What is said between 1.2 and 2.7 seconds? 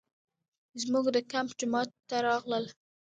کمپ جومات ته راغلل.